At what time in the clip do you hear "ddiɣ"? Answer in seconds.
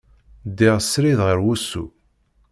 0.49-0.77